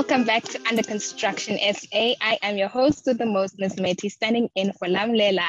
[0.00, 2.14] Welcome back to Under Construction SA.
[2.22, 3.74] I am your host with the most, Ms.
[3.74, 5.46] Meti, standing in for Lam Lamlela.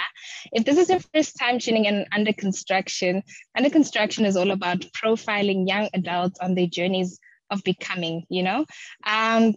[0.52, 3.24] If this is your first time tuning in Under Construction,
[3.56, 7.18] Under Construction is all about profiling young adults on their journeys
[7.50, 8.66] of becoming, you know.
[9.06, 9.56] Um,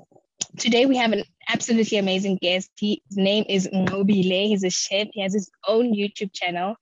[0.58, 2.70] today we have an absolutely amazing guest.
[2.78, 4.46] His name is Nqobile.
[4.46, 5.08] He's a chef.
[5.12, 6.76] He has his own YouTube channel.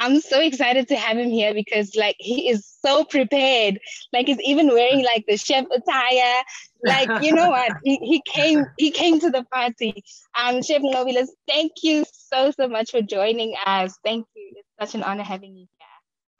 [0.00, 3.78] I'm so excited to have him here because like he is so prepared.
[4.14, 6.42] Like he's even wearing like the chef attire.
[6.82, 7.72] Like you know what?
[7.84, 10.02] He, he came he came to the party.
[10.42, 13.94] Um Chef Nobilis, thank you so so much for joining us.
[14.02, 14.54] Thank you.
[14.56, 15.86] It's such an honor having you here.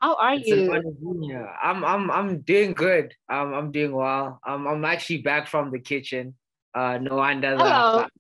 [0.01, 0.65] How are It's you?
[0.65, 1.55] an honor being here.
[1.63, 3.15] I'm I'm I'm doing good.
[3.29, 4.41] Um, I'm doing well.
[4.47, 6.35] Um, I'm actually back from the kitchen.
[6.75, 7.99] Uh, no wonder Hello.
[7.99, 8.11] that.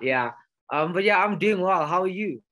[0.00, 0.30] Yeah.
[0.72, 1.86] Um, but yeah, I'm doing well.
[1.86, 2.42] How are you?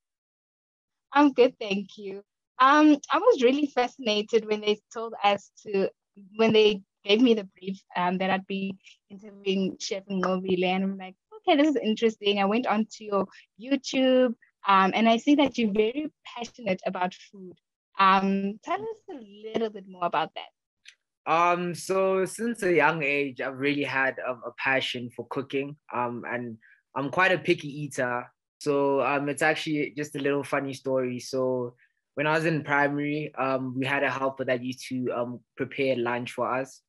[1.15, 2.23] I'm good, thank you.
[2.59, 5.89] Um, I was really fascinated when they told us to,
[6.37, 8.77] when they gave me the brief um, that I'd be
[9.11, 12.39] interviewing Chef Nqobile, and I'm like, okay, this is interesting.
[12.41, 13.27] I went onto your
[13.61, 14.35] YouTube,
[14.67, 17.55] um, and I see that you're very passionate about food.
[17.99, 20.51] Um, tell us a little bit more about that.
[21.27, 25.77] Um, so since a young age, I've really had um, a passion for cooking.
[25.93, 26.59] Um, and
[26.95, 28.27] I'm quite a picky eater.
[28.65, 31.21] So um, it's actually just a little funny story.
[31.21, 31.75] So
[32.15, 35.97] when I was in primary, um, we had a helper that used to um, prepare
[35.97, 36.83] lunch for us.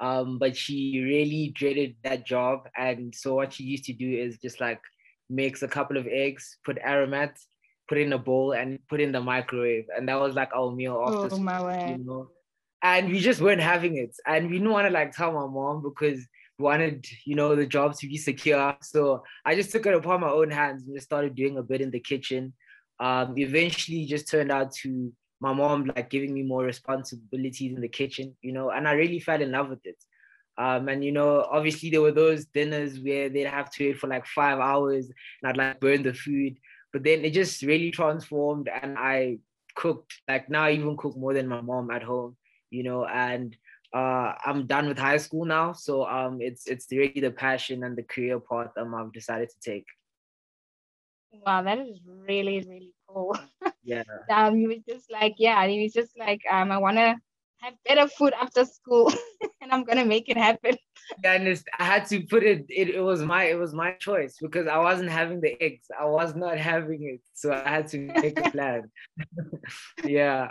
[0.00, 2.68] Um, but she really dreaded that job.
[2.76, 4.80] And so what she used to do is just like
[5.28, 7.32] mix a couple of eggs, put aromat,
[7.88, 9.86] put in a bowl, and put in the microwave.
[9.96, 12.04] And that was like our meal after Oh school, my you word!
[12.04, 12.30] know
[12.82, 15.82] and we just weren't having it and we didn't want to like tell my mom
[15.82, 16.26] because
[16.60, 18.76] wanted you know the job to be secure.
[18.82, 21.80] So i just took it upon my own hands and just started doing a bit
[21.80, 22.52] in the kitchen.
[22.98, 27.88] Um eventually just turned out to my mom like giving me more responsibilities in the
[27.88, 29.96] kitchen you know and i really fell in love with it.
[30.58, 34.08] Um and you know obviously there were those dinners where they'd have to wait for
[34.08, 36.58] like five hours and i'd like burn the food.
[36.92, 39.38] But then it just really transformed and i
[39.76, 42.36] cooked like now i even cook more than my mom at home
[42.70, 43.56] you know, and
[43.92, 45.72] uh, I'm done with high school now.
[45.72, 49.70] So um, it's it's really the passion and the career path um, I've decided to
[49.70, 49.86] take.
[51.32, 53.36] Wow, that is really really cool.
[53.82, 54.02] Yeah.
[54.28, 57.16] Um, he was just like, yeah, he was just like, um, I wanna
[57.62, 59.10] have better food after school,
[59.62, 60.76] and I'm gonna make it happen.
[61.24, 62.90] Yeah, and it's, I had to put it, it.
[62.90, 65.86] It was my it was my choice because I wasn't having the eggs.
[65.98, 68.90] I was not having it, so I had to make a plan.
[70.04, 70.50] yeah.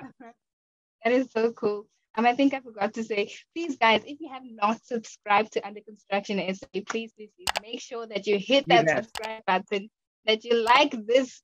[1.03, 1.88] That is so cool.
[2.15, 5.65] Um, I think I forgot to say, please, guys, if you have not subscribed to
[5.65, 9.89] Under Construction SA, please, please, please make sure that you hit that subscribe button,
[10.25, 11.41] that you like this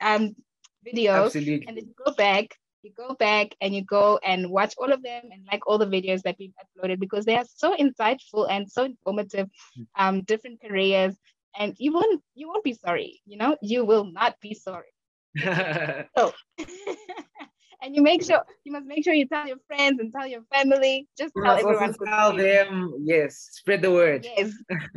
[0.00, 0.34] um
[0.84, 1.66] video, Absolutely.
[1.66, 5.02] and then you go back, you go back and you go and watch all of
[5.02, 8.70] them and like all the videos that we've uploaded because they are so insightful and
[8.70, 9.48] so informative,
[9.96, 11.14] um, different careers,
[11.58, 14.86] and you won't you won't be sorry, you know, you will not be sorry.
[16.16, 16.32] So,
[17.82, 20.42] and you make sure you must make sure you tell your friends and tell your
[20.52, 21.06] family.
[21.18, 21.94] Just You tell everyone.
[22.04, 24.24] tell them, yes, spread the word.
[24.36, 24.52] Yes,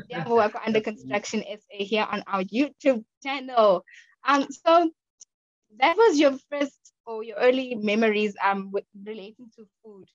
[0.09, 3.83] yeah, we work under construction SA here on our YouTube channel.
[4.25, 4.91] Um, so
[5.79, 10.05] that was your first or your early memories um with relating to food.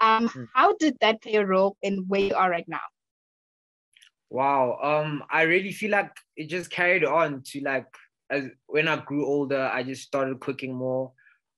[0.00, 0.48] Um, Mm.
[0.54, 2.80] how did that play a role in where you are right now?
[4.30, 4.78] Wow.
[4.82, 7.86] Um, I really feel like it just carried on to like
[8.30, 11.12] as when I grew older, I just started cooking more.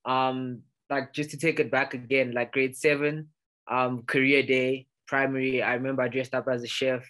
[0.05, 3.29] Um, like just to take it back again, like grade seven,
[3.69, 5.61] um, career day, primary.
[5.61, 7.07] I remember I dressed up as a chef,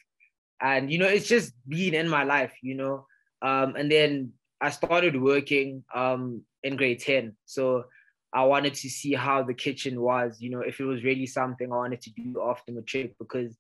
[0.62, 3.06] and you know, it's just been in my life, you know.
[3.42, 7.36] Um, and then I started working um in grade 10.
[7.46, 7.86] So
[8.34, 11.72] I wanted to see how the kitchen was, you know, if it was really something
[11.72, 13.56] I wanted to do after matric because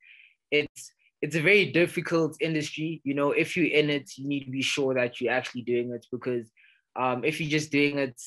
[0.50, 3.02] it's it's a very difficult industry.
[3.04, 5.92] You know, if you're in it, you need to be sure that you're actually doing
[5.92, 6.52] it because
[6.96, 8.22] um, if you're just doing it,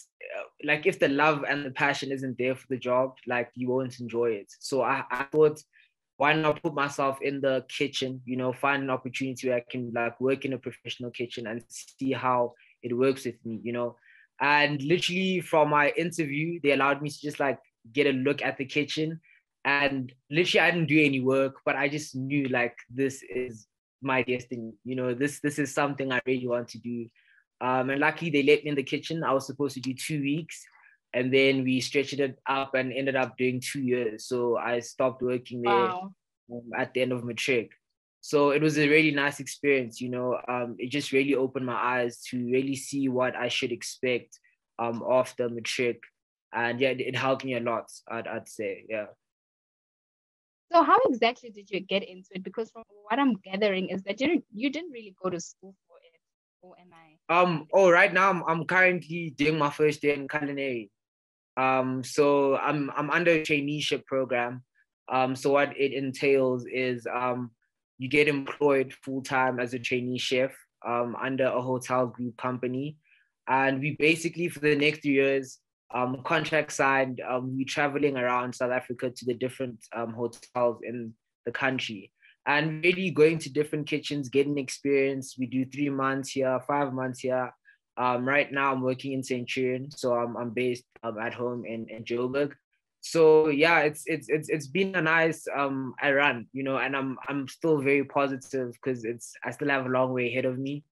[0.65, 4.01] like if the love and the passion isn't there for the job, like you won't
[4.01, 4.53] enjoy it.
[4.61, 5.63] So I, I thought,
[6.17, 9.93] why not put myself in the kitchen, you know, find an opportunity where I can
[9.95, 13.97] like work in a professional kitchen and see how it works with me, you know.
[14.41, 17.59] And literally from my interview, they allowed me to just like
[17.93, 19.21] get a look at the kitchen
[19.67, 23.67] and literally i didn't do any work but i just knew like this is
[24.01, 27.07] my destiny you know this this is something i really want to do
[27.61, 29.25] um and luckily they let me in the kitchen.
[29.25, 30.65] I was supposed to do two weeks
[31.15, 34.27] and then we stretched it up and ended up doing two years.
[34.27, 36.13] So i stopped working there Wow.
[36.53, 37.71] um, at the end of my matric.
[38.21, 40.39] So it was a really nice experience you know.
[40.49, 44.39] Um it just really opened my eyes to really see what i should expect
[44.79, 46.01] um after matric.
[46.53, 49.07] And yeah it, it helped me a lot i'd, I'd say yeah.
[50.73, 52.43] So how exactly did you get into it?
[52.43, 55.75] Because from what I'm gathering is that you you didn't really go to school
[56.67, 57.41] or am I?
[57.41, 57.67] Um.
[57.73, 60.91] Oh, right now I'm, I'm currently doing my first year in culinary.
[61.57, 62.03] Um.
[62.05, 64.63] So I'm I'm under a traineeship program.
[65.09, 65.37] Um.
[65.37, 67.51] So what it entails is um,
[67.99, 70.53] you get employed full time as a trainee chef
[70.87, 72.97] um under a hotel group company,
[73.49, 75.59] and we basically for the next years
[75.95, 81.15] um, contract signed, um, we're traveling around South Africa to the different um, hotels in
[81.45, 82.11] the country
[82.47, 85.37] and really going to different kitchens, getting experience.
[85.39, 87.53] We do three months here, five months here.
[87.97, 91.89] Um, right now, I'm working in Centurion, so I'm, I'm based um, at home in,
[91.89, 92.53] in Joburg.
[93.01, 96.97] So yeah, it's it's it's it's been a nice um I run, you know, and
[96.97, 100.59] I'm I'm still very positive because it's I still have a long way ahead of
[100.59, 100.83] me.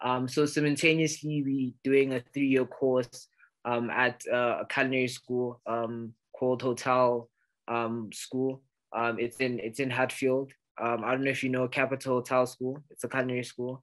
[0.00, 3.26] Um, so simultaneously, we doing a three year course
[3.64, 7.28] um, at uh, a culinary school um, called Hotel
[7.66, 8.62] um, School.
[8.92, 10.52] Um, it's in it's in Hatfield.
[10.80, 12.78] Um, I don't know if you know Capital Hotel School.
[12.90, 13.82] It's a culinary school.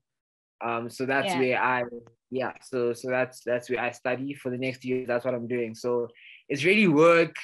[0.63, 1.39] Um, so that's yeah.
[1.39, 1.83] where I
[2.29, 2.53] yeah.
[2.61, 5.05] So so that's that's where I study for the next year.
[5.07, 5.75] That's what I'm doing.
[5.75, 6.07] So
[6.49, 7.35] it's really work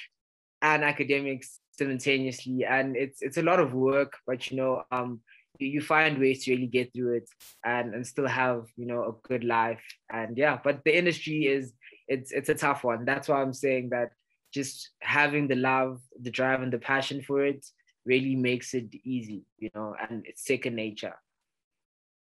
[0.62, 4.14] and academics simultaneously, and it's it's a lot of work.
[4.26, 5.22] But you know, um,
[5.60, 7.30] you, you find ways to really get through it
[7.66, 9.84] and and still have you know a good life.
[10.12, 11.74] And yeah, but the industry is
[12.08, 13.06] it's it's a tough one.
[13.06, 14.12] That's why I'm saying that
[14.54, 17.66] just having the love, the drive, and the passion for it
[18.08, 21.16] really makes it easy, you know, and it's second nature.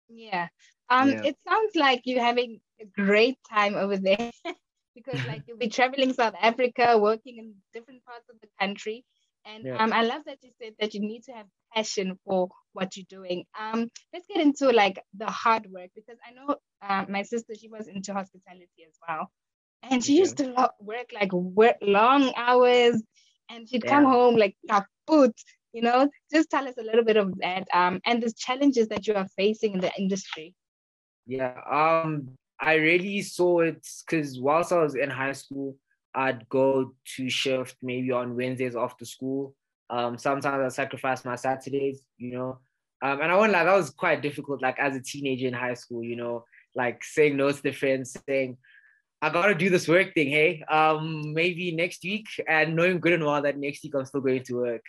[0.08, 0.48] Yeah.
[0.88, 1.22] Um, yeah.
[1.25, 4.31] it sounds like you're having a great time over there
[4.94, 9.04] because like you'll be traveling South Africa, working in different parts of the country.
[9.46, 9.76] And yeah.
[9.76, 13.06] um, I love that you said that you need to have passion for what you're
[13.08, 13.44] doing.
[13.58, 17.69] Um, let's get into like the hard work because I know uh, my sister she
[17.69, 19.31] was into hospitality as well,
[19.82, 23.02] and she used to work like work long hours
[23.50, 25.34] and she'd come home like kaput
[25.75, 26.09] you know?
[26.32, 29.29] Just tell us a little bit of that um and the challenges that you are
[29.37, 30.55] facing in the industry.
[31.26, 32.29] Yeah um
[32.61, 35.76] i really saw it because whilst i was in high school
[36.15, 39.55] i'd go to shift maybe on wednesdays after school.
[39.91, 42.59] Um sometimes i sacrifice my saturdays you know?
[43.03, 45.75] Um and i went like that was quite difficult like as a teenager in high
[45.75, 46.44] school you know?
[46.77, 48.56] Like saying no to the friends saying
[49.25, 50.62] I gotta do this work thing, hey.
[50.69, 54.44] Um, maybe next week, and knowing good and well that next week I'm still going
[54.44, 54.82] to work.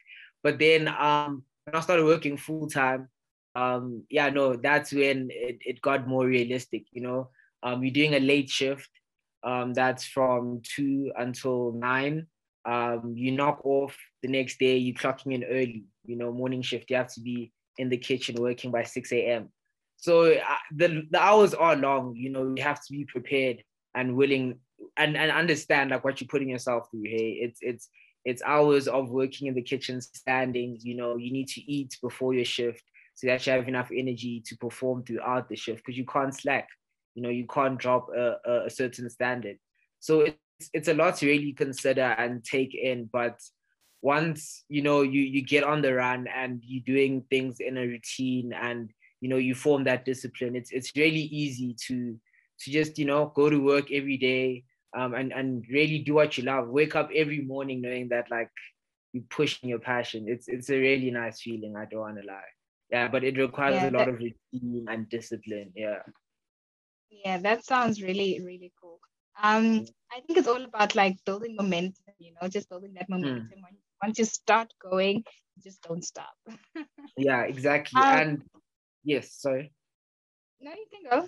[0.46, 3.10] But then um, when I started working full time,
[3.56, 6.84] um, yeah, no, that's when it, it got more realistic.
[6.92, 7.30] You know,
[7.64, 8.92] um, you're doing a late shift.
[9.44, 12.28] Um, that's from two until nine.
[12.64, 14.78] Um, you knock off the next day.
[14.78, 15.86] You're clocking in early.
[16.06, 16.92] You know, morning shift.
[16.92, 19.50] You have to be in the kitchen working by six a.m.
[19.98, 22.16] So uh, the the hours are long.
[22.16, 23.64] You know, you have to be prepared
[23.96, 24.60] and willing
[24.96, 27.06] and, and understand like what you're putting yourself through.
[27.06, 27.90] Hey, it's it's
[28.26, 30.80] it's hours of working in the kitchen, standing.
[30.82, 32.84] You know, you need to eat before your shift
[33.14, 36.68] so that you have enough energy to perform throughout the shift because you can't slack.
[37.14, 39.58] You know, you can't drop a, a, certain standard.
[40.00, 43.10] So it's it's a lot to really consider and take in.
[43.14, 43.40] But
[44.02, 47.82] once you know you you get on the run and you're doing things in a
[47.82, 52.20] routine and you know you form that discipline, it's it's really easy to
[52.62, 54.64] to just you know go to work every day
[54.96, 56.70] um, and and really do what you love.
[56.70, 58.50] Wake up every morning knowing that like
[59.14, 60.26] you pushing your passion.
[60.28, 61.76] It's it's a really nice feeling.
[61.76, 62.52] I don't want to lie.
[62.92, 65.72] Yeah, but it requires yeah, a lot that, of routine and discipline.
[65.76, 66.00] Yeah.
[67.10, 69.00] Yeah, that sounds really really cool.
[69.42, 72.14] Um, I think it's all about like building momentum.
[72.20, 73.14] You know, just building that hmm.
[73.14, 73.60] momentum.
[73.60, 73.78] Mm.
[74.04, 75.24] Once you start going,
[75.64, 76.34] just don't stop.
[77.18, 78.02] yeah, exactly.
[78.02, 78.44] Um, and
[79.04, 79.72] yes, sorry.
[80.62, 81.28] No, you can go.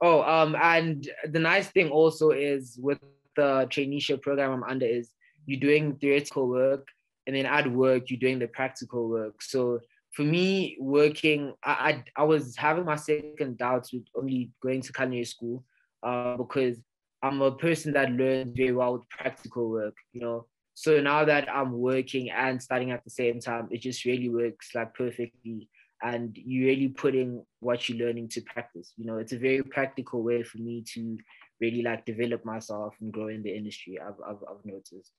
[0.00, 2.98] Oh, um, and the nice thing also is with
[3.36, 5.10] the traineeship program I'm under is
[5.46, 6.88] you're doing theoretical work
[7.26, 9.42] and then at work you're doing the practical work.
[9.42, 9.80] So
[10.12, 14.92] for me, working, I I, I was having my second doubts with only going to
[14.92, 15.64] culinary school,
[16.02, 16.78] uh, because
[17.22, 20.46] I'm a person that learns very well with practical work, you know.
[20.74, 24.70] So now that I'm working and studying at the same time, it just really works
[24.74, 25.68] like perfectly
[26.02, 28.92] and you're really putting what you're learning to practice.
[28.96, 31.18] You know, it's a very practical way for me to
[31.60, 33.98] really like develop myself and grow in the industry.
[34.00, 35.12] I've I've, I've noticed.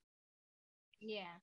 [0.99, 1.33] Yeah,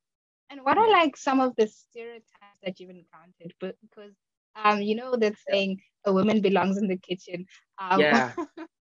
[0.49, 3.53] and what are like some of the stereotypes that you've encountered?
[3.59, 4.13] But because
[4.55, 7.45] um, you know that saying a woman belongs in the kitchen.
[7.77, 8.31] Um, yeah.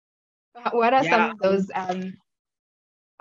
[0.72, 1.10] what are yeah.
[1.10, 1.72] some of those?
[1.74, 2.13] Um,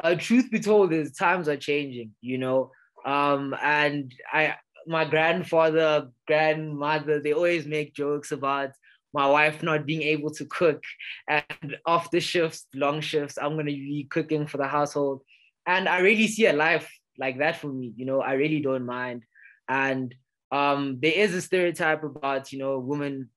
[0.03, 2.13] uh, truth be told, is times are changing.
[2.21, 2.71] You know,
[3.05, 8.71] um, and I my grandfather, grandmother, they always make jokes about
[9.15, 10.83] my wife not being able to cook.
[11.29, 15.23] And after shifts, long shifts, I'm going to be cooking for the household.
[15.67, 17.93] And I really see a life like that for me.
[17.97, 19.25] You know, I really don't mind.
[19.69, 20.15] And
[20.51, 23.29] um, there is a stereotype about, you know, women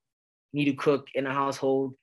[0.54, 1.96] need to cook in a household.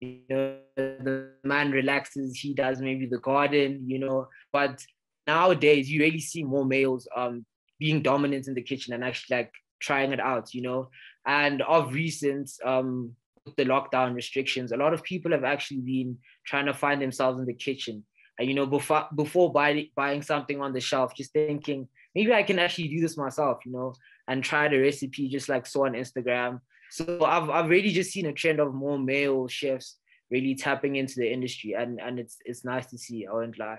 [0.00, 4.84] You know, the man relaxes, he does maybe the garden, you know, but
[5.26, 7.46] nowadays you really see more males um
[7.78, 10.88] being dominant in the kitchen and actually like trying it out, you know.
[11.26, 13.14] And of recent, um,
[13.56, 17.46] the lockdown restrictions, a lot of people have actually been trying to find themselves in
[17.46, 18.04] the kitchen.
[18.38, 22.42] And you know, before before buying buying something on the shelf, just thinking maybe I
[22.42, 23.94] can actually do this myself, you know,
[24.26, 26.60] and try the recipe just like saw on Instagram.
[26.90, 29.98] So I've I've really just seen a trend of more male chefs
[30.30, 33.26] really tapping into the industry, and and it's it's nice to see.
[33.26, 33.78] I won't lie.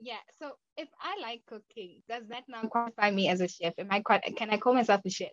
[0.00, 0.22] Yeah.
[0.38, 3.74] So if I like cooking, does that now qualify me as a chef?
[3.78, 4.22] Am I quite?
[4.36, 5.30] Can I call myself a chef?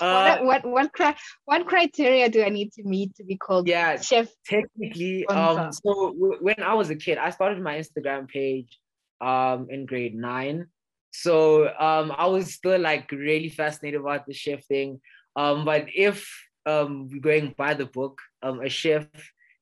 [0.00, 4.00] Uh, what what what, what criteria do I need to meet to be called yeah
[4.00, 4.28] chef?
[4.46, 8.78] Technically, um, so w- when I was a kid, I started my Instagram page
[9.20, 10.66] um in grade nine.
[11.12, 15.00] So um I was still like really fascinated about the chef thing.
[15.36, 16.28] Um, but if
[16.66, 19.06] um going by the book, um a chef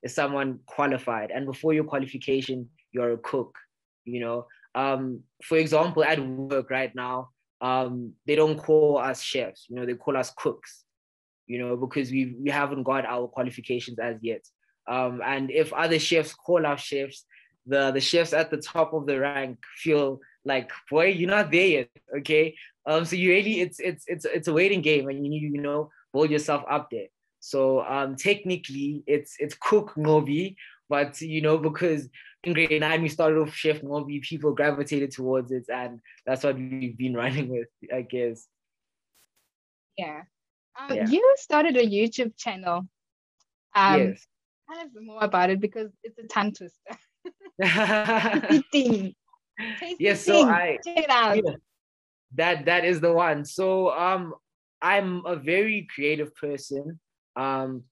[0.03, 3.57] is someone qualified, and before your qualification, you're a cook.
[4.13, 9.67] You know, um, for example, at work right now, um, they don't call us chefs,
[9.69, 10.85] you know, they call us cooks,
[11.47, 14.45] you know, because we we haven't got our qualifications as yet.
[14.87, 17.25] Um, and if other chefs call us chefs,
[17.67, 21.67] the the chefs at the top of the rank feel like, boy, you're not there
[21.67, 22.55] yet, okay?
[22.87, 25.61] Um, so you really, it's it's it's it's a waiting game, and you need you
[25.61, 27.09] know hold yourself up there.
[27.41, 30.57] So um, technically, it's it's cook Ngobi,
[30.89, 32.09] but you know because
[32.45, 36.57] in grade nine, we started off Chef Ngobi, people gravitated towards it, and that's what
[36.57, 38.47] we've been running with, I guess.
[39.97, 40.23] Yeah.
[40.79, 41.09] Um, yeah.
[41.09, 42.87] You started a YouTube channel.
[43.75, 44.27] Um, yes.
[44.71, 46.97] Tell us more about it because it's a tongue twister.
[49.81, 51.37] Tasty yes, so I check it out.
[51.37, 51.55] Yeah,
[52.37, 53.45] that that is the one.
[53.45, 54.35] So um,
[54.81, 57.01] I'm a very creative person.
[57.35, 57.85] Um,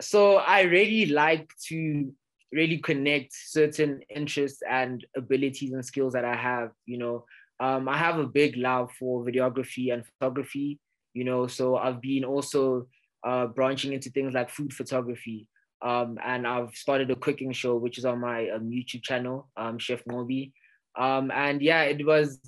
[0.00, 2.12] so I really like to
[2.52, 6.70] really connect certain interests and abilities and skills that I have.
[6.86, 7.24] You know,
[7.60, 10.78] um, I have a big love for videography and photography.
[11.14, 12.86] You know, so I've been also
[13.24, 15.48] uh, branching into things like food photography.
[15.82, 19.78] Um, and I've started a cooking show, which is on my um, YouTube channel, um,
[19.78, 20.52] Chef Ngobi.
[20.98, 22.40] Um, and yeah, it was,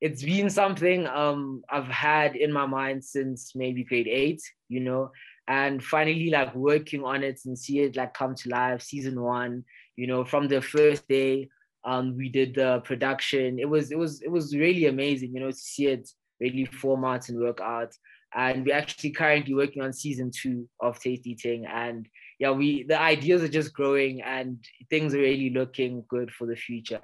[0.00, 5.10] it's been something um, I've had in my mind since maybe grade eight, you know,
[5.48, 9.62] and finally like working on it and see it like come to life season one
[9.96, 11.48] you know from the first day
[11.84, 13.58] um we did the production.
[13.58, 16.08] It was it was it was really amazing you know to see it
[16.40, 17.92] really format and work out.
[18.36, 22.08] And we're actually currently working on season two of taste eating and
[22.40, 24.58] yeah we the ideas are just growing and
[24.90, 27.02] things are really looking good for the future.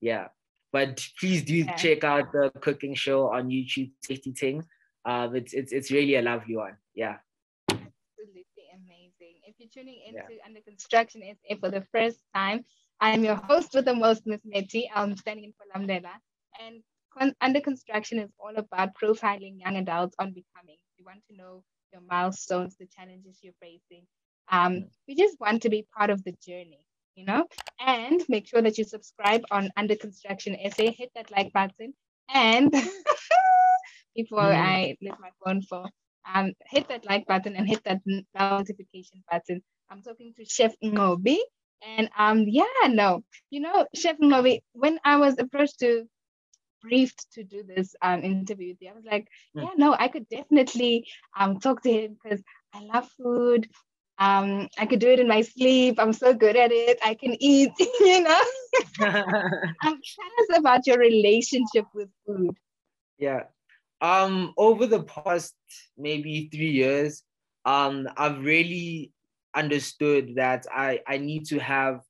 [0.00, 0.28] Yeah.
[0.72, 1.74] But please do yeah.
[1.74, 4.64] check out the cooking show on youtube taste eating
[5.04, 6.76] uh, it's, it's it's really a lovely one.
[6.94, 7.16] Yeah
[9.58, 10.46] you're tuning into yeah.
[10.46, 12.64] Under Construction SA for the first time,
[13.00, 14.84] I'm your host with the most, Miss Meti.
[14.94, 16.12] I'm standing in for Lamlela.
[16.60, 16.82] And
[17.16, 20.76] con- Under Construction is all about profiling young adults on becoming.
[20.98, 24.06] We want to know your milestones, the challenges you're facing.
[24.50, 27.46] Um, we just want to be part of the journey, you know?
[27.78, 31.94] And make sure that you subscribe on Under Construction SA, hit that like button.
[32.32, 32.70] And
[34.14, 34.56] before mm.
[34.56, 35.86] I leave my phone for
[36.32, 38.00] um, hit that like button and hit that
[38.38, 39.62] notification button.
[39.90, 41.38] I'm talking to Chef Ngobi.
[41.96, 46.06] And um, yeah, no, you know, Chef Ngobi, when I was approached to
[46.82, 49.62] briefed to do this um, interview with you, I was like, mm.
[49.62, 51.06] yeah, no, I could definitely
[51.38, 52.42] um, talk to him because
[52.74, 53.68] I love food.
[54.18, 55.98] Um, I could do it in my sleep.
[55.98, 56.98] I'm so good at it.
[57.02, 58.40] I can eat, you know.
[59.00, 62.54] um, tell us about your relationship with food.
[63.18, 63.44] Yeah,
[64.00, 65.54] um, over the past
[65.98, 67.22] maybe three years,
[67.64, 69.12] um, I've really
[69.54, 72.00] understood that I, I need to have,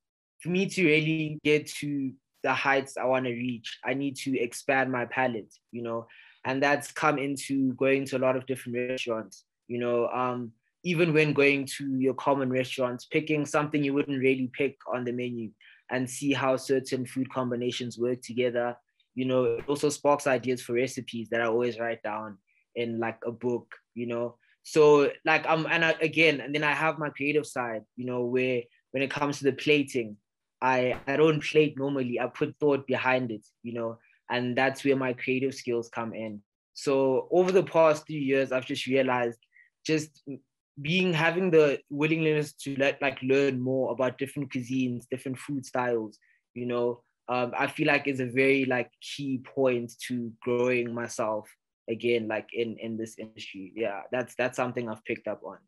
[0.40, 4.38] for me to really get to the heights I want to reach, I need to
[4.38, 6.06] expand my palate, you know,
[6.44, 10.52] and that's come into going to a lot of different restaurants, you know, um,
[10.84, 15.12] even when going to your common restaurants, picking something you wouldn't really pick on the
[15.12, 15.50] menu
[15.90, 18.76] and see how certain food combinations work together
[19.14, 22.38] you know, it also sparks ideas for recipes that I always write down
[22.74, 24.36] in like a book, you know.
[24.62, 28.24] So like I'm and I, again, and then I have my creative side, you know,
[28.24, 28.62] where
[28.92, 30.16] when it comes to the plating,
[30.62, 32.20] I I don't plate normally.
[32.20, 33.98] I put thought behind it, you know,
[34.30, 36.42] and that's where my creative skills come in.
[36.74, 39.38] So over the past three years, I've just realized
[39.84, 40.22] just
[40.80, 46.18] being having the willingness to let like learn more about different cuisines, different food styles,
[46.54, 51.48] you know, um, I feel like is a very like key point to growing myself
[51.88, 53.72] again, like in in this industry.
[53.76, 55.58] Yeah, that's that's something I've picked up on.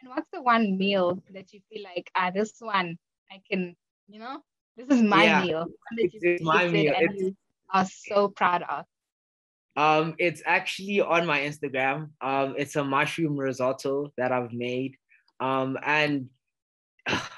[0.00, 2.98] And what's the one meal that you feel like, ah, this one
[3.30, 3.76] I can,
[4.08, 4.42] you know,
[4.76, 5.66] this is my yeah, meal.
[5.96, 6.94] It's, my meal.
[6.96, 7.36] And it's, you
[7.72, 8.84] are so proud of.
[9.76, 12.10] Um, it's actually on my Instagram.
[12.20, 14.96] Um, it's a mushroom risotto that I've made.
[15.40, 16.28] Um, and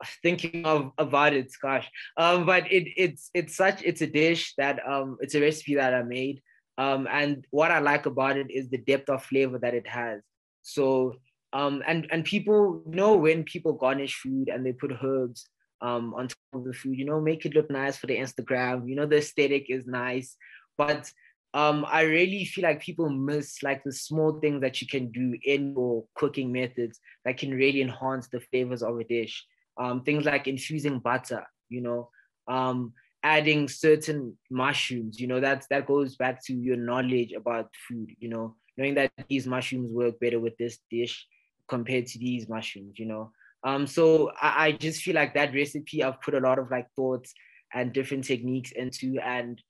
[0.22, 1.88] thinking of about it, gosh.
[2.16, 5.94] Um, but it it's it's such it's a dish that um it's a recipe that
[5.94, 6.42] I made.
[6.76, 10.22] Um, and what I like about it is the depth of flavor that it has.
[10.62, 11.16] So
[11.52, 15.46] um, and and people know when people garnish food and they put herbs
[15.80, 18.88] um on top of the food, you know, make it look nice for the Instagram.
[18.88, 20.36] You know, the aesthetic is nice,
[20.76, 21.10] but
[21.54, 25.34] um, I really feel like people miss like the small things that you can do
[25.42, 29.46] in your cooking methods that can really enhance the flavors of a dish.
[29.78, 32.10] Um, things like infusing butter, you know,
[32.48, 32.92] um,
[33.22, 38.28] adding certain mushrooms, you know, that's that goes back to your knowledge about food, you
[38.28, 41.26] know, knowing that these mushrooms work better with this dish
[41.68, 43.30] compared to these mushrooms, you know.
[43.64, 46.86] Um, so I, I just feel like that recipe I've put a lot of like
[46.96, 47.34] thoughts
[47.74, 49.60] and different techniques into and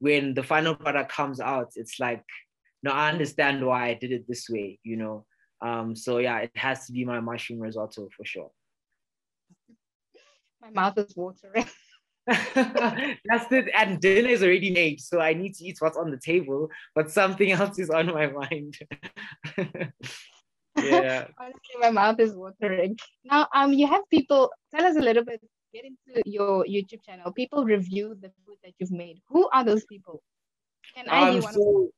[0.00, 2.22] when the final product comes out, it's like,
[2.82, 5.24] no, I understand why I did it this way, you know.
[5.62, 8.50] Um, so yeah, it has to be my mushroom risotto for sure.
[10.64, 11.66] My mouth is watering.
[12.26, 13.68] That's it.
[13.74, 17.10] And dinner is already made, so I need to eat what's on the table, but
[17.10, 18.78] something else is on my mind.
[20.76, 21.26] yeah.
[21.38, 22.96] Honestly, my mouth is watering.
[23.24, 24.50] Now, um, you have people.
[24.74, 25.40] Tell us a little bit
[25.74, 29.20] get into your YouTube channel, people review the food that you've made.
[29.28, 30.22] Who are those people?
[30.94, 31.90] Can I um, so,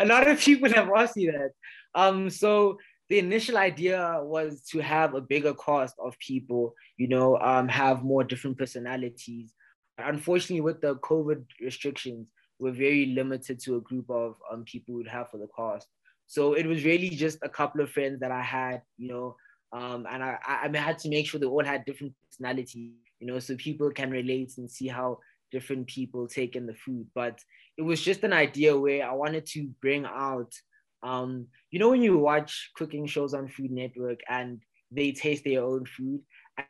[0.00, 1.50] a lot of people have asked me that.
[1.94, 2.78] Um, so
[3.12, 8.02] the initial idea was to have a bigger cast of people, you know, um, have
[8.02, 9.52] more different personalities.
[9.98, 15.08] Unfortunately, with the COVID restrictions, we're very limited to a group of um, people we'd
[15.08, 15.88] have for the cast.
[16.26, 19.36] So it was really just a couple of friends that I had, you know,
[19.74, 23.38] um, and I, I, had to make sure they all had different personality, you know,
[23.40, 25.18] so people can relate and see how
[25.50, 27.06] different people take in the food.
[27.14, 27.40] But
[27.76, 30.54] it was just an idea where I wanted to bring out,
[31.02, 34.60] um, you know, when you watch cooking shows on Food Network and
[34.90, 36.20] they taste their own food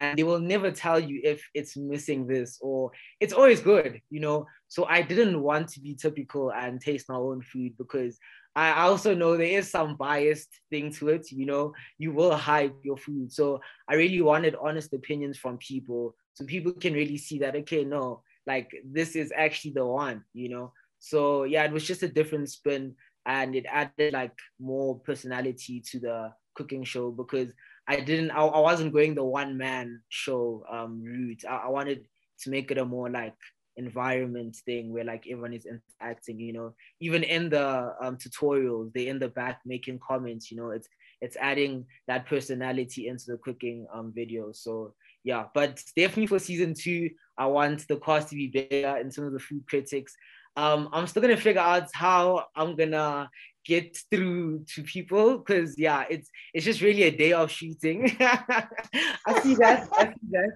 [0.01, 2.91] and they will never tell you if it's missing this or
[3.21, 4.47] it's always good, you know.
[4.69, 8.19] So I didn't want to be typical and taste my own food because
[8.55, 11.31] I also know there is some biased thing to it.
[11.33, 13.33] You know, you will hype your food.
[13.33, 17.85] So I really wanted honest opinions from people so people can really see that, okay,
[17.85, 20.73] no, like this is actually the one, you know?
[20.99, 22.95] So yeah, it was just a different spin
[23.27, 27.53] and it added like more personality to the cooking show because
[27.89, 31.45] I didn't, I, I wasn't going the one man show um, route.
[31.49, 32.07] I, I wanted
[32.41, 33.35] to make it a more like
[33.77, 36.75] environment thing where like everyone is interacting you know.
[37.01, 40.71] Even in the um, tutorials they in the back making comments you know.
[40.71, 40.89] It's
[41.21, 44.53] it's adding that personality into the cooking um video.
[44.53, 45.45] So yeah.
[45.55, 49.33] But definitely for season two i want the cast to be bigger in terms of
[49.33, 50.15] the food critics
[50.57, 53.29] um i'm still gonna figure out how i'm gonna
[53.65, 59.41] get through to people because yeah it's it's just really a day of shooting i
[59.43, 60.51] see that i see that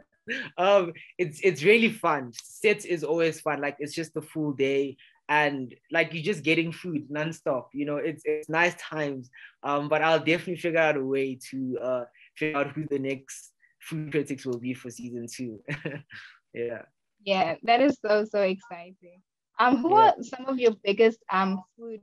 [0.59, 2.33] um, it's it's really fun.
[2.35, 3.61] Sets is always fun.
[3.61, 4.97] Like it's just a full day,
[5.29, 7.67] and like you're just getting food nonstop.
[7.73, 9.31] You know, it's it's nice times.
[9.63, 12.05] Um, but I'll definitely figure out a way to uh
[12.37, 15.61] figure out who the next food critics will be for season two.
[16.55, 16.83] yeah.
[17.25, 19.23] Yeah, that is so so exciting.
[19.59, 20.11] Um, who yeah.
[20.11, 22.01] are some of your biggest um food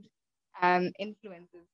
[0.62, 1.68] um influences?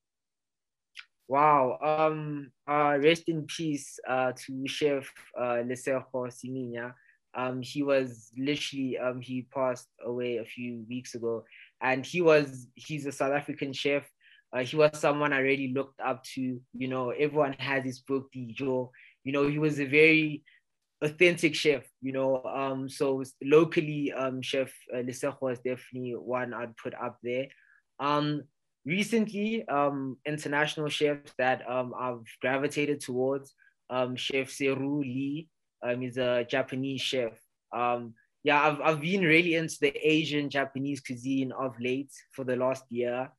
[1.29, 1.77] Wow.
[1.83, 6.93] Um, uh, rest in peace uh, to Chef uh, Lesego Semenya.
[7.35, 11.43] Um, he was literally, um, he passed away a few weeks ago.
[11.81, 14.09] And he was, he's a South African chef.
[14.51, 16.59] Uh, he was someone I really looked up to.
[16.73, 18.89] You know, everyone has his book, Dijo.
[19.23, 20.43] You know, he was a very
[21.01, 22.43] authentic chef, you know.
[22.43, 27.47] Um, so locally, um, Chef uh, Lesego was definitely one I'd put up there.
[27.99, 28.43] Um,
[28.85, 33.53] recently um, international chefs that um, I've gravitated towards.
[33.89, 35.47] Um, chef Seru Lee
[35.83, 37.33] um, is a Japanese chef.
[37.75, 42.55] Um, yeah, I've, I've been really into the Asian Japanese cuisine of late for the
[42.55, 43.29] last year.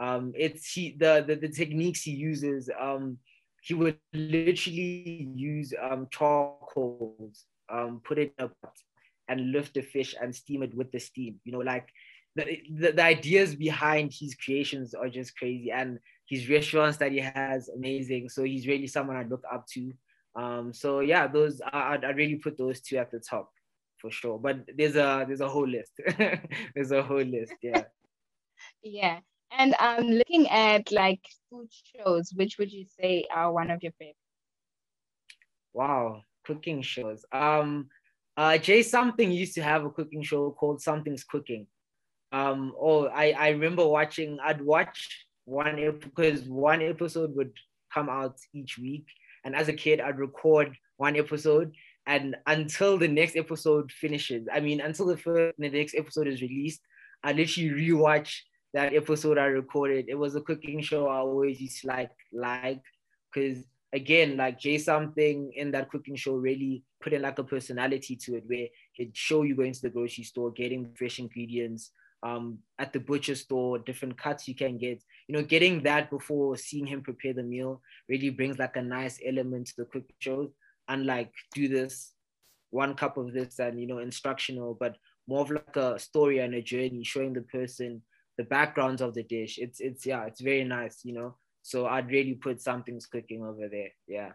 [0.00, 2.70] Um, it's he, the, the, the techniques he uses.
[2.80, 3.18] Um,
[3.62, 8.52] he would literally use um, charcoals, um, put it up
[9.28, 11.40] and lift the fish and steam it with the steam.
[11.44, 11.88] You know, like
[12.34, 15.70] the, the, the ideas behind his creations are just crazy.
[15.70, 18.28] And his restaurants that he has amazing.
[18.28, 19.92] So he's really someone i look up to.
[20.36, 23.50] Um so yeah those i i really put those two at the top
[23.98, 24.38] for sure.
[24.38, 25.92] But there's a there's a whole list.
[26.74, 27.84] There's a whole list yeah.
[28.82, 29.18] Yeah.
[29.50, 33.82] And I'm um, looking at like food shows, which would you say are one of
[33.82, 34.18] your favorites?
[35.72, 37.24] Wow, cooking shows.
[37.32, 37.88] Um,
[38.36, 41.66] uh, Jay Something used to have a cooking show called Something's Cooking.
[42.30, 44.38] Um, oh, I I remember watching.
[44.42, 47.52] I'd watch one because one episode would
[47.92, 49.06] come out each week,
[49.44, 51.72] and as a kid, I'd record one episode,
[52.06, 56.42] and until the next episode finishes, I mean, until the first, the next episode is
[56.42, 56.80] released,
[57.22, 58.34] I literally rewatch
[58.74, 60.06] that episode I recorded.
[60.08, 62.82] It was a cooking show I always used to like like
[63.32, 68.16] because again, like Jay something in that cooking show really put in like a personality
[68.16, 71.90] to it where he'd show you going to the grocery store, getting fresh ingredients,
[72.22, 75.02] um, at the butcher store, different cuts you can get.
[75.28, 79.20] You know, getting that before seeing him prepare the meal really brings like a nice
[79.24, 80.50] element to the cooking show.
[80.88, 82.12] Unlike do this,
[82.70, 86.54] one cup of this, and you know, instructional, but more of like a story and
[86.54, 88.02] a journey, showing the person
[88.38, 89.58] the backgrounds of the dish.
[89.58, 91.34] It's it's yeah, it's very nice, you know.
[91.62, 93.90] So I'd really put something's cooking over there.
[94.06, 94.32] Yeah.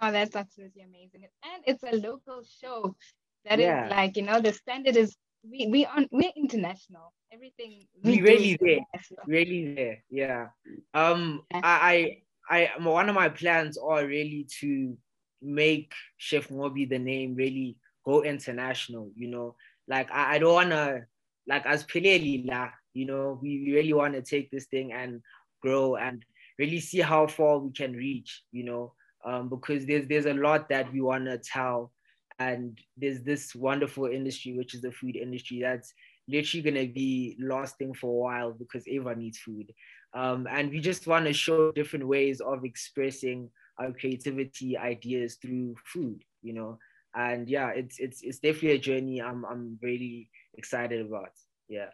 [0.00, 1.28] Oh, that's absolutely amazing.
[1.44, 2.96] And it's a local show
[3.44, 3.84] that yeah.
[3.84, 5.14] is like, you know, the standard is
[5.48, 7.12] we we on we're international.
[7.32, 8.80] Everything we, we really there.
[9.26, 10.04] Really there.
[10.10, 10.48] Yeah.
[10.94, 11.60] Um yeah.
[11.62, 14.96] I I I one of my plans are really to
[15.42, 19.54] make Chef Ngobi the name really go international, you know.
[19.86, 21.06] Like I, I don't wanna
[21.48, 25.22] like as Pilelila, you know, we really want to take this thing and
[25.62, 26.24] grow and
[26.58, 28.92] really see how far we can reach, you know,
[29.24, 31.92] um, because there's there's a lot that we want to tell,
[32.38, 35.92] and there's this wonderful industry which is the food industry that's
[36.28, 39.72] literally gonna be lasting for a while because everyone needs food,
[40.14, 45.74] um, and we just want to show different ways of expressing our creativity ideas through
[45.84, 46.78] food, you know,
[47.14, 49.22] and yeah, it's it's it's definitely a journey.
[49.22, 51.32] I'm I'm really excited about.
[51.68, 51.90] Yeah.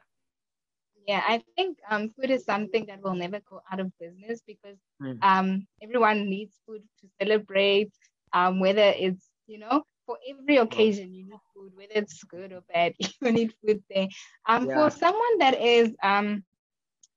[1.07, 4.79] Yeah, I think um, food is something that will never go out of business because
[5.03, 5.19] mm.
[5.23, 7.93] um, everyone needs food to celebrate,
[8.33, 12.63] um, whether it's, you know, for every occasion you need food, whether it's good or
[12.73, 14.09] bad, you need food there.
[14.49, 14.89] Um, yeah.
[14.89, 16.43] For someone that is um,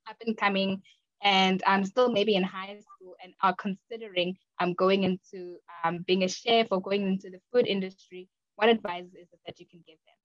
[0.09, 0.81] up and coming
[1.23, 6.03] and I'm um, still maybe in high school and are considering um, going into um,
[6.05, 9.65] being a chef or going into the food industry, what advice is it that you
[9.65, 10.15] can give them?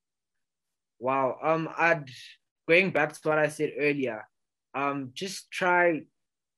[1.03, 1.37] Wow.
[1.43, 2.09] Um, I'd
[2.69, 4.25] going back to what I said earlier.
[4.73, 6.03] Um, just try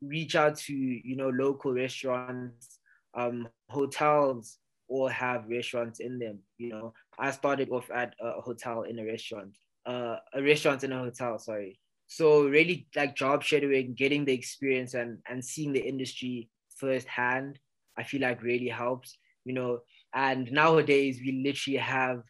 [0.02, 2.78] reach out to you know local restaurants,
[3.14, 6.40] um, hotels, all have restaurants in them.
[6.58, 10.92] You know, I started off at a hotel in a restaurant, uh, a restaurant in
[10.92, 11.38] a hotel.
[11.38, 11.80] Sorry.
[12.06, 17.58] So really like job shadowing, getting the experience and and seeing the industry firsthand,
[17.96, 19.16] I feel like really helps.
[19.46, 19.78] You know,
[20.12, 22.24] and nowadays we literally have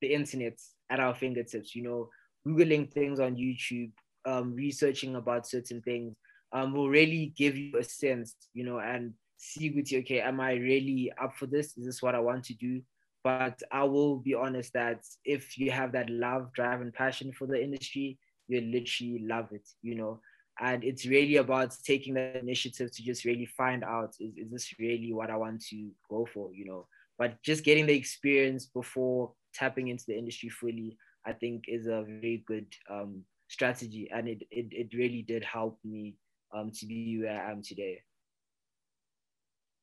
[0.00, 0.58] the internet
[0.92, 2.08] at our fingertips, you know,
[2.46, 3.92] Googling things on YouTube,
[4.26, 6.14] um, researching about certain things
[6.52, 10.38] um, will really give you a sense, you know, and see with you, okay, am
[10.40, 11.76] I really up for this?
[11.78, 12.82] Is this what I want to do?
[13.24, 17.46] But I will be honest that if you have that love, drive, and passion for
[17.46, 20.20] the industry, you literally love it, you know.
[20.60, 24.74] And it's really about taking the initiative to just really find out is, is this
[24.78, 26.86] really what I want to go for, you know?
[27.18, 32.04] But just getting the experience before tapping into the industry fully, I think is a
[32.06, 34.10] very good um, strategy.
[34.12, 36.16] And it, it, it really did help me
[36.54, 38.02] um, to be where I am today.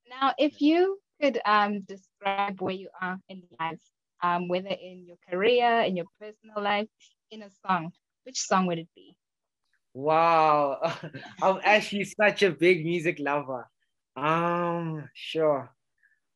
[0.09, 3.81] Now, if you could um, describe where you are in life,
[4.23, 6.87] um, whether in your career, in your personal life,
[7.31, 7.91] in a song,
[8.23, 9.15] which song would it be?
[9.93, 10.79] Wow,
[11.41, 13.67] I'm actually such a big music lover.
[14.15, 15.73] Um, sure.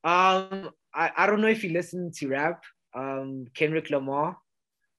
[0.04, 2.64] Um, I, I don't know if you listen to rap,
[2.96, 4.38] um, Kendrick Lamar,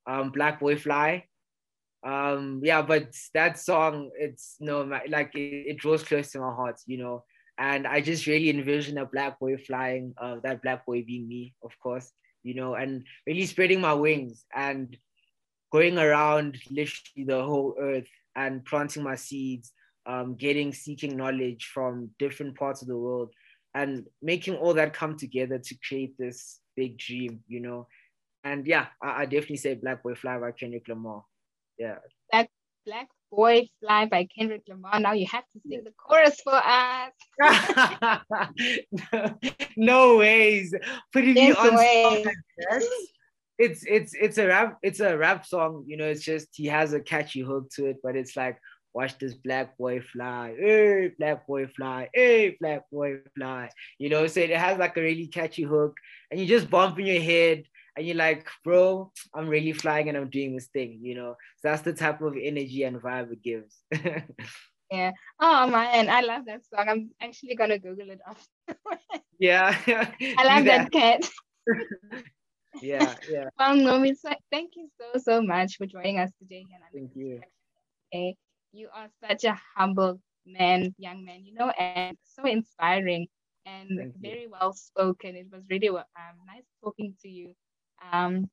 [0.07, 1.25] um, Black Boy Fly.
[2.05, 6.81] Um, yeah, but that song, it's no like it, it draws close to my heart,
[6.87, 7.25] you know.
[7.57, 11.55] And I just really envision a black boy flying, uh, that black boy being me,
[11.63, 12.11] of course,
[12.43, 14.97] you know, and really spreading my wings and
[15.73, 19.73] going around literally the whole earth and planting my seeds,
[20.05, 23.31] um, getting seeking knowledge from different parts of the world
[23.75, 27.87] and making all that come together to create this big dream, you know.
[28.43, 31.25] And yeah, I, I definitely say Black Boy Fly by Kendrick Lamar.
[31.79, 31.97] Yeah.
[32.31, 32.51] Black
[32.85, 35.01] Black Boy Fly by Kendrick Lamar.
[35.01, 37.13] Now you have to sing the chorus for us.
[39.13, 39.39] no,
[39.77, 40.75] no ways.
[41.13, 42.27] Putting yes, you on ways.
[43.57, 46.93] It's it's it's a rap it's a rap song, you know, it's just he has
[46.93, 48.59] a catchy hook to it, but it's like
[48.95, 53.69] watch this black boy fly, hey, black boy fly, hey, black boy fly.
[53.99, 55.97] You know, so it has like a really catchy hook,
[56.31, 57.65] and you just bump in your head,
[57.97, 61.37] and you're like, bro, I'm really flying and I'm doing this thing, you know.
[61.59, 63.77] So that's the type of energy and vibe it gives.
[64.91, 65.13] yeah.
[65.41, 66.89] Oh man, I love that song.
[66.89, 68.79] I'm actually gonna Google it after.
[69.39, 69.77] yeah.
[69.87, 70.91] I love that.
[70.91, 71.29] that cat.
[72.83, 73.49] yeah, yeah.
[73.59, 74.15] Well, um, Nomi,
[74.51, 76.65] thank you so so much for joining us today.
[76.93, 77.41] Thank you.
[78.13, 78.37] Okay.
[78.75, 83.29] You are such a humble man, young man, you know, and so inspiring
[83.65, 84.51] and Thank very you.
[84.51, 85.37] well spoken.
[85.37, 87.55] It was really um, nice talking to you.
[88.13, 88.51] Um,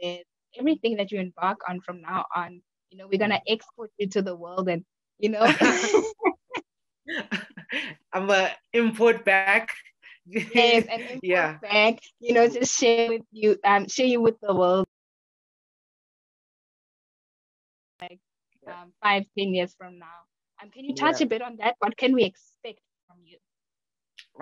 [0.00, 0.22] with
[0.56, 4.22] everything that you embark on from now on, you know, we're gonna export you to
[4.22, 4.84] the world, and
[5.18, 5.42] you know.
[8.12, 9.70] I'm a import back.
[10.26, 11.58] yes, and import yeah.
[11.60, 11.98] back.
[12.20, 14.86] You know, just share with you, um, share you with the world.
[18.66, 20.06] Um, five, ten years from now.
[20.62, 21.26] Um, can you touch yeah.
[21.26, 21.74] a bit on that?
[21.78, 23.38] What can we expect from you?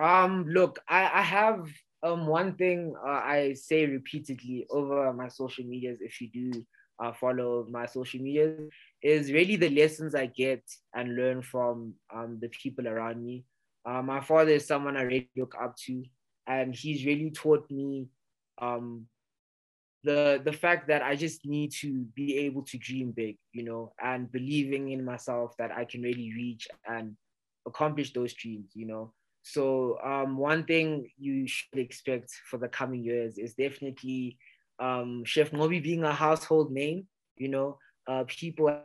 [0.03, 1.67] Um, look, I, I have
[2.03, 5.99] um one thing uh, I say repeatedly over my social medias.
[6.01, 6.65] If you do
[7.03, 8.69] uh, follow my social medias,
[9.01, 10.63] is really the lessons I get
[10.95, 13.45] and learn from um the people around me.
[13.85, 16.03] Uh, my father is someone I really look up to,
[16.47, 18.07] and he's really taught me
[18.61, 19.07] um
[20.03, 23.93] the the fact that I just need to be able to dream big, you know,
[24.03, 27.15] and believing in myself that I can really reach and
[27.67, 29.13] accomplish those dreams, you know.
[29.43, 34.37] So um, one thing you should expect for the coming years is definitely
[34.79, 37.07] um, Chef Ngobi being a household name.
[37.37, 38.83] You know, uh, people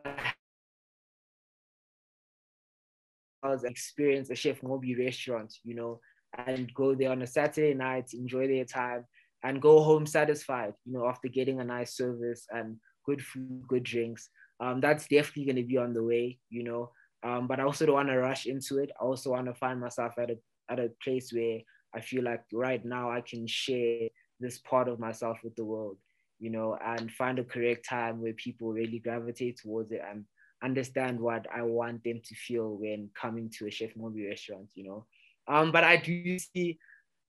[3.65, 5.55] experience a Chef Ngobi restaurant.
[5.65, 6.01] You know,
[6.37, 9.05] and go there on a Saturday night, enjoy their time,
[9.47, 13.85] and go home satisfied, you know, after getting a nice service and good food, good
[13.85, 14.29] drinks.
[14.59, 16.91] Um, that's definitely going to be on the way, you know.
[17.23, 18.91] Um, but I also don't want to rush into it.
[19.01, 21.61] I also want to find myself at a at a place where
[21.95, 24.09] I feel like right now I can share
[24.41, 25.99] this part of myself with the world,
[26.41, 30.25] you know, and find a correct time where people really gravitate towards it and
[30.65, 34.85] understand what I want them to feel when coming to a Chef Ngobi restaurant, you
[34.89, 35.07] know.
[35.47, 36.79] Um, but I do see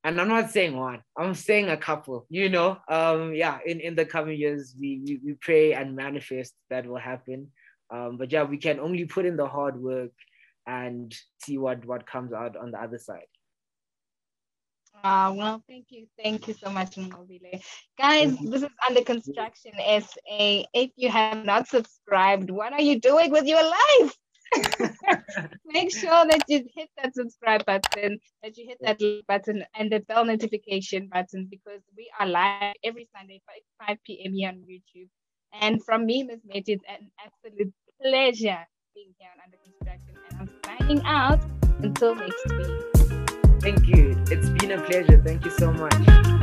[0.08, 2.78] and I'm not saying one, I'm saying a couple, you know.
[2.88, 6.96] Um, yeah, in, in the coming years, we, we, we pray and manifest that will
[6.98, 7.52] happen.
[7.90, 10.14] Um, but yeah, we can only put in the hard work
[10.66, 13.28] and see what, what comes out on the other side.
[15.04, 16.08] Uh, well, thank you.
[16.24, 17.62] Thank you so much, Nqobile.
[17.98, 20.64] Guys, this is Under Construction SA.
[20.74, 24.16] If you have not subscribed, what are you doing with your life?
[25.66, 30.00] Make sure that you hit that subscribe button, that you hit that button and the
[30.00, 33.42] bell notification button because we are live every Sunday,
[33.80, 34.34] 5, 5 p.m.
[34.34, 35.10] here on YouTube.
[35.60, 36.42] And from me, Ms.
[36.46, 40.16] Mate, it's an absolute pleasure being here on Under Construction.
[40.30, 41.42] And I'm signing out
[41.80, 43.62] until next week.
[43.62, 44.16] Thank you.
[44.30, 45.22] It's been a pleasure.
[45.24, 46.37] Thank you so much.